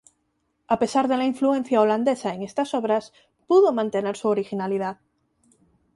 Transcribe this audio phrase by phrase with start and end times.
[0.67, 3.13] A pesar de la influencia holandesa en estas obras,
[3.45, 4.97] pudo mantener su originalidad.